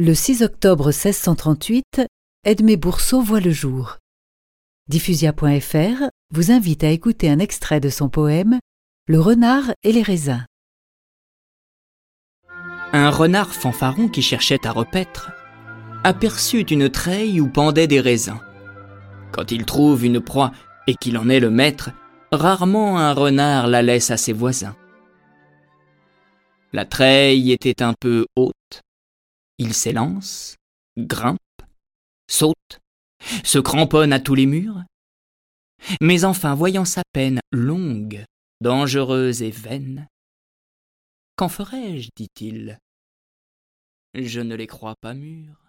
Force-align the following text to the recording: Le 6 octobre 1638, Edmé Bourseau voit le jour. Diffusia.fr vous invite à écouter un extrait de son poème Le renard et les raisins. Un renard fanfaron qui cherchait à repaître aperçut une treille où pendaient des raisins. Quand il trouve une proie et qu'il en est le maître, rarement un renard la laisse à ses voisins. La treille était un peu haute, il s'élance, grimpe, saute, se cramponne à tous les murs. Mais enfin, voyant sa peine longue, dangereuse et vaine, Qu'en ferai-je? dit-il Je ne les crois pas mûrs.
Le 0.00 0.14
6 0.14 0.44
octobre 0.44 0.92
1638, 0.92 2.02
Edmé 2.44 2.76
Bourseau 2.76 3.20
voit 3.20 3.40
le 3.40 3.50
jour. 3.50 3.96
Diffusia.fr 4.86 6.04
vous 6.32 6.52
invite 6.52 6.84
à 6.84 6.90
écouter 6.90 7.28
un 7.28 7.40
extrait 7.40 7.80
de 7.80 7.88
son 7.88 8.08
poème 8.08 8.60
Le 9.08 9.18
renard 9.18 9.72
et 9.82 9.90
les 9.90 10.02
raisins. 10.02 10.46
Un 12.92 13.10
renard 13.10 13.52
fanfaron 13.52 14.06
qui 14.06 14.22
cherchait 14.22 14.64
à 14.64 14.70
repaître 14.70 15.32
aperçut 16.04 16.60
une 16.60 16.88
treille 16.88 17.40
où 17.40 17.48
pendaient 17.48 17.88
des 17.88 18.00
raisins. 18.00 18.38
Quand 19.32 19.50
il 19.50 19.64
trouve 19.64 20.04
une 20.04 20.20
proie 20.20 20.52
et 20.86 20.94
qu'il 20.94 21.18
en 21.18 21.28
est 21.28 21.40
le 21.40 21.50
maître, 21.50 21.90
rarement 22.30 23.00
un 23.00 23.14
renard 23.14 23.66
la 23.66 23.82
laisse 23.82 24.12
à 24.12 24.16
ses 24.16 24.32
voisins. 24.32 24.76
La 26.72 26.84
treille 26.84 27.50
était 27.50 27.82
un 27.82 27.94
peu 27.98 28.26
haute, 28.36 28.84
il 29.58 29.74
s'élance, 29.74 30.56
grimpe, 30.96 31.38
saute, 32.30 32.80
se 33.44 33.58
cramponne 33.58 34.12
à 34.12 34.20
tous 34.20 34.34
les 34.34 34.46
murs. 34.46 34.82
Mais 36.00 36.24
enfin, 36.24 36.54
voyant 36.54 36.84
sa 36.84 37.02
peine 37.12 37.40
longue, 37.52 38.24
dangereuse 38.60 39.42
et 39.42 39.50
vaine, 39.50 40.08
Qu'en 41.38 41.48
ferai-je? 41.48 42.08
dit-il 42.16 42.80
Je 44.12 44.40
ne 44.40 44.56
les 44.56 44.66
crois 44.66 44.96
pas 45.00 45.14
mûrs. 45.14 45.67